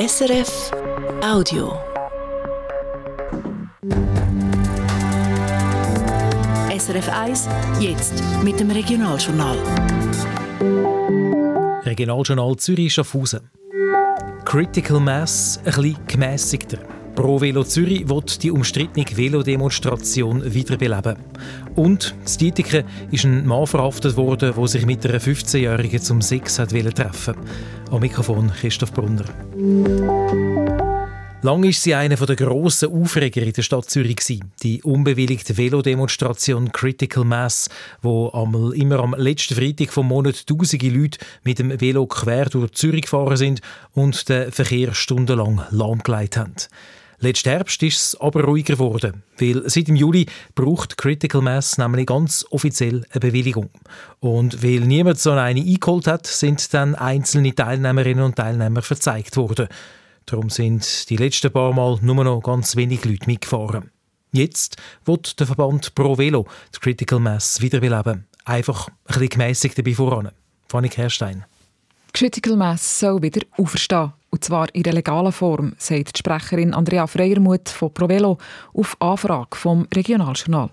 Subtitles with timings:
[0.00, 0.72] SRF
[1.22, 1.78] Audio.
[6.74, 7.48] SRF 1,
[7.80, 9.58] jetzt mit dem Regionaljournal.
[11.84, 13.50] Regionaljournal Zürich Schaffhausen.
[14.46, 16.78] Critical Mass ein bisschen gemässigter.
[17.14, 21.16] Pro Velo Zürich wird die umstrittene Velodemonstration wiederbeleben.
[21.74, 26.58] Und in Dietiken ist ein Mann verhaftet worden, der sich mit einer 15-Jährigen zum Sex
[26.58, 27.34] hat treffen
[27.90, 29.24] Am Mikrofon Christoph Brunner.
[31.42, 34.40] Lang war sie einer der grossen Aufreger in der Stadt Zürich.
[34.62, 37.70] Die unbewilligte Velodemonstration Critical Mass,
[38.02, 38.28] wo
[38.76, 43.38] immer am letzten Freitag vom Monat tausende Leute mit dem Velo quer durch Zürich gefahren
[43.38, 43.62] sind
[43.94, 46.54] und den Verkehr stundenlang lahmgelegt haben.
[47.22, 50.24] Letzten Herbst ist es aber ruhiger geworden, weil seit dem Juli
[50.54, 53.68] braucht Critical Mass nämlich ganz offiziell eine Bewilligung.
[54.20, 59.68] Und weil niemand so eine eingeholt hat, sind dann einzelne Teilnehmerinnen und Teilnehmer verzeigt worden.
[60.24, 63.90] Darum sind die letzten paar Mal nur noch ganz wenig Leute mitgefahren.
[64.32, 68.26] Jetzt wird der Verband Pro Velo die Critical Mass wiederbeleben.
[68.46, 70.30] Einfach ein bisschen gemässigt dabei voran.
[70.68, 71.44] Fanny Kerstein.
[72.14, 74.14] Critical Mass soll wieder auferstehen.
[74.30, 78.38] Und zwar in der legalen Form, sagt die Sprecherin Andrea Freiermuth von Pro Velo
[78.74, 80.70] auf Anfrage vom Regionaljournal.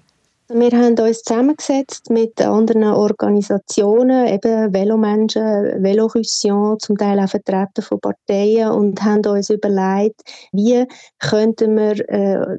[0.50, 8.00] Wir haben uns zusammengesetzt mit anderen Organisationen, eben Velomenschen, Velorussion, zum Teil auch Vertreter von
[8.00, 10.22] Parteien und haben uns überlegt,
[10.54, 10.86] wie
[11.20, 12.58] könnten wir äh,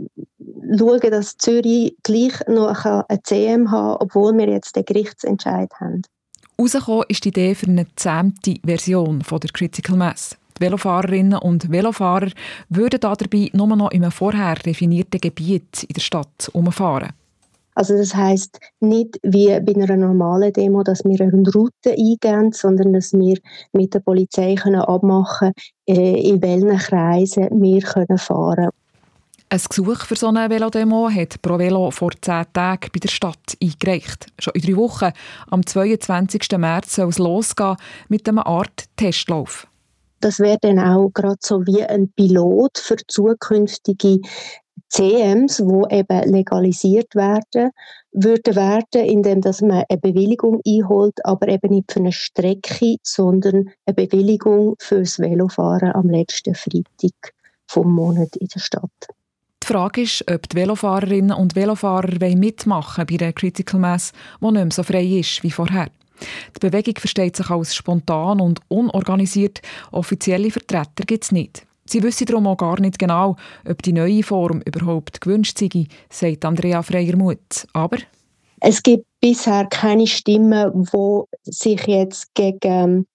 [0.76, 6.02] schauen, dass Zürich gleich noch eine CM haben obwohl wir jetzt den Gerichtsentscheid haben.
[6.60, 10.36] Rausgekommen ist die Idee für eine zähmte Version von der Critical Mass.
[10.58, 12.30] Die Velofahrerinnen und Velofahrer
[12.68, 17.10] würden dabei nur noch in einem vorher definierten Gebiet in der Stadt umfahren.
[17.78, 22.92] Also das heißt nicht wie bei einer normalen Demo, dass wir eine Route eingehen, sondern
[22.92, 23.38] dass wir
[23.72, 25.52] mit der Polizei können abmachen
[25.86, 28.70] können, äh, in welchen Kreisen wir können fahren können.
[29.50, 34.26] Ein Gesuch für so eine Velodemo hat ProVelo vor zehn Tagen bei der Stadt eingereicht.
[34.40, 35.12] Schon in drei Wochen,
[35.48, 36.58] am 22.
[36.58, 37.76] März, soll es losgehen
[38.08, 39.67] mit einer Art Testlauf.
[40.20, 44.20] Das wäre dann auch gerade so wie ein Pilot für zukünftige
[44.88, 47.70] CMs, wo eben legalisiert werden,
[48.12, 53.70] würde werden, indem dass man eine Bewilligung einholt, aber eben nicht für eine Strecke, sondern
[53.84, 57.34] eine Bewilligung fürs Velofahren am letzten Freitag
[57.66, 59.08] vom Monat in der Stadt.
[59.62, 64.54] Die Frage ist, ob die Velofahrerinnen und Velofahrer mitmachen bei der Critical Mass, die nicht
[64.54, 65.88] mehr so frei ist wie vorher.
[66.56, 69.60] Die Bewegung versteht sich als spontan und unorganisiert.
[69.92, 71.66] Offizielle Vertreter gibt es nicht.
[71.86, 73.36] Sie wissen darum auch gar nicht genau,
[73.66, 77.66] ob die neue Form überhaupt gewünscht sei, sagt Andrea Freiermuth.
[77.72, 77.96] Aber
[78.60, 83.06] es gibt bisher keine Stimmen, die sich jetzt gegen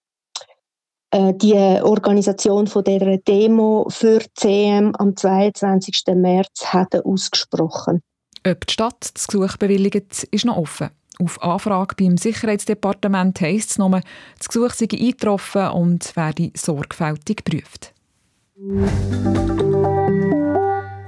[1.11, 6.03] äh, die Organisation von der Demo für CM am 22.
[6.15, 8.01] März hat ausgesprochen.
[8.45, 10.89] Ob die Stadt das Gesuch bewilligt, ist noch offen.
[11.19, 14.01] Auf Anfrage beim Sicherheitsdepartement heisst es nur,
[14.37, 17.93] das Gesuch sei eingetroffen und werde sorgfältig geprüft.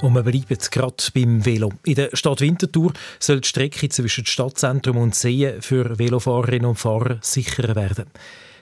[0.01, 1.71] Und wir bleiben gerade beim Velo.
[1.83, 7.17] In der Stadt Winterthur soll die Strecke zwischen Stadtzentrum und Seen für Velofahrerinnen und Fahrer
[7.21, 8.05] sicherer werden.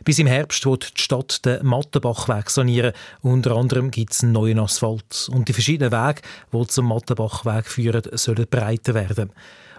[0.05, 2.93] Bis im Herbst wird die Stadt den Mattenbachweg sanieren.
[3.21, 5.29] Unter anderem gibt es einen neuen Asphalt.
[5.31, 6.21] Und die verschiedenen Wege,
[6.51, 9.31] die zum Mattenbachweg führen, sollen breiter werden.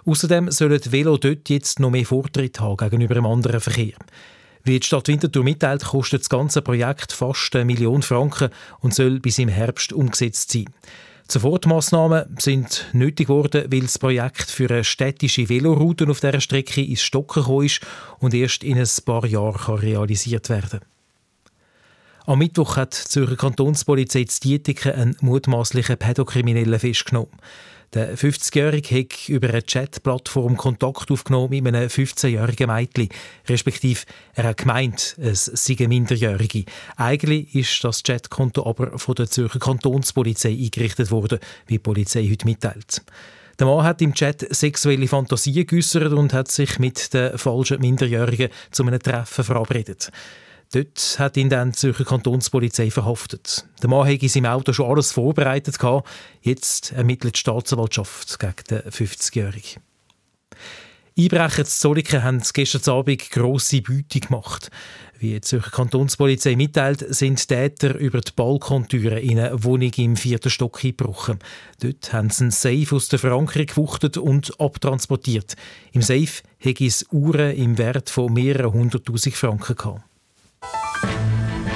[0.07, 3.95] Außerdem sollen die Velo dort jetzt noch mehr Vortritt haben gegenüber dem anderen Verkehr.
[4.63, 8.51] Wie die Stadt Winterthur mitteilt, kostet das ganze Projekt fast eine Million Franken
[8.81, 10.67] und soll bis im Herbst umgesetzt sein.
[11.29, 17.03] Sofortmaßnahmen sind nötig geworden, weil das Projekt für eine städtische Veloroute auf dieser Strecke ins
[17.03, 17.81] Stocken gekommen ist
[18.19, 20.89] und erst in ein paar Jahren realisiert werden kann.
[22.27, 27.29] Am Mittwoch hat die Zürcher Kantonspolizei Dietiken einen mutmaßlichen Pädokriminellen festgenommen.
[27.95, 33.09] Der 50-Jährige hat über eine Chatplattform Kontakt aufgenommen mit einem 15-jährigen Mädchen.
[33.49, 34.01] Respektive,
[34.35, 36.65] er hat gemeint, es sei eine Minderjährige.
[36.97, 42.47] Eigentlich ist das Chatkonto aber von der Zürcher Kantonspolizei eingerichtet worden, wie die Polizei heute
[42.47, 43.01] mitteilt.
[43.61, 48.49] Der Mann hat im Chat sexuelle Fantasien geäußert und hat sich mit der falschen Minderjährigen
[48.73, 50.11] zu einem Treffen verabredet.
[50.73, 53.65] Dort hat ihn dann die Zürcher Kantonspolizei verhaftet.
[53.83, 55.79] Der Mann hatte in seinem Auto schon alles vorbereitet.
[56.43, 59.83] Jetzt ermittelt die Staatsanwaltschaft gegen den 50-Jährigen.
[61.17, 64.69] Einbrecher zu Zolliken haben gestern Abend grosse Beute gemacht.
[65.21, 70.51] Wie die Zürcher Kantonspolizei mitteilt, sind Täter über die Balkontüre in eine Wohnung im vierten
[70.51, 71.39] Stock eingebrochen.
[71.81, 75.55] Dort haben sie einen Safe aus der Verankerung gewuchtet und abtransportiert.
[75.93, 80.03] Im Safe hätte es Uhren im Wert von mehreren hunderttausend Franken gehabt.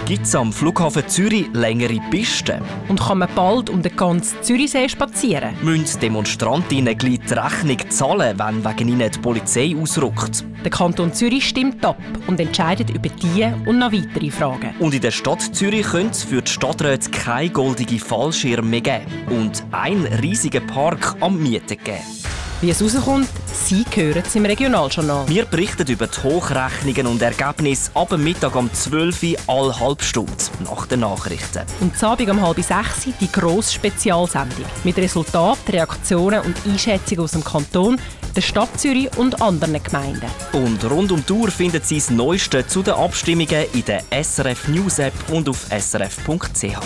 [0.08, 2.62] Gibt es am Flughafen Zürich längere Pisten?
[2.88, 5.55] Und kann man bald um den ganzen Zürichsee spazieren?
[5.60, 10.46] Müssen Demonstrantinnen gleich die Rechnung zahlen, wenn wegen ihnen die Polizei ausrückt?
[10.64, 14.75] Der Kanton Zürich stimmt ab und entscheidet über diese und noch weitere Fragen.
[14.78, 19.04] Und in der Stadt Zürich könnte es für die Stadträte keine goldige Fallschirme mehr geben
[19.28, 22.27] und einen riesigen Park am Mieten geben.
[22.60, 25.28] Wie es rauskommt, Sie hören es im Regionaljournal.
[25.28, 30.32] Wir berichten über die Hochrechnungen und Ergebnisse ab Mittag um 12 Uhr alle halbe Stunde
[30.64, 31.62] nach den Nachrichten.
[31.78, 37.31] Und zu Abend um halb sechs die grosse Spezialsendung mit Resultaten, Reaktionen und Einschätzungen aus
[37.31, 38.00] dem Kanton,
[38.34, 40.26] der Stadt Zürich und anderen Gemeinden.
[40.52, 44.66] Und rund um die Uhr finden Sie das Neueste zu den Abstimmungen in der SRF
[44.66, 46.76] News App und auf srf.ch.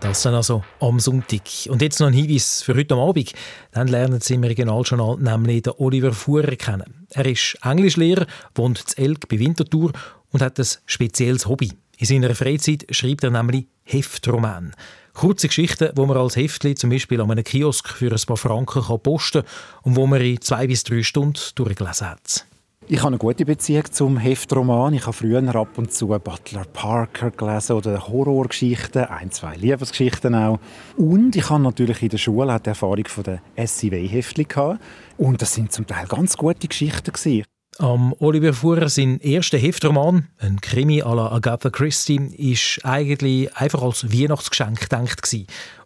[0.00, 1.42] Das dann also am Sonntag.
[1.68, 3.32] Und jetzt noch ein Hinweis für heute Abend.
[3.72, 7.06] Dann lernen Sie im Regionaljournal nämlich den Oliver Fuhrer kennen.
[7.10, 9.92] Er ist Englischlehrer, wohnt zu Elk bei Winterthur
[10.30, 11.72] und hat ein spezielles Hobby.
[11.98, 14.74] In seiner Freizeit schreibt er nämlich Heftroman.
[15.12, 18.82] Kurze Geschichten, wo man als Heftli zum Beispiel an einem Kiosk für ein paar Franken
[19.02, 19.50] posten kann
[19.82, 22.46] und wo man in zwei bis drei Stunden durchgelesen hat.
[22.92, 24.94] Ich habe eine gute Beziehung zum Heftroman.
[24.94, 30.58] Ich habe früher ab und zu Butler Parker gelesen oder Horrorgeschichten, ein, zwei Liebesgeschichten auch.
[30.96, 34.82] Und ich habe natürlich in der Schule die Erfahrung von den SIW-Heftchen gehabt.
[35.16, 37.44] Und das sind zum Teil ganz gute Geschichten gewesen.
[37.78, 43.82] Am Oliver Fuhrer sein erster Heftroman, ein Krimi à la Agatha Christie, ist eigentlich einfach
[43.82, 45.32] als Weihnachtsgeschenk gedacht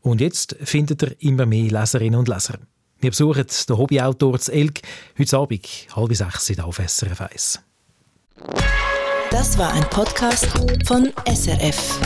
[0.00, 2.60] Und jetzt findet er immer mehr Leserinnen und Leser.
[3.04, 4.80] Wir besuchen den Hobbyautor zu Elk
[5.18, 7.60] heute Abend, halb sechs auf SRF 1.
[9.30, 10.46] Das war ein Podcast
[10.86, 12.00] von SRF.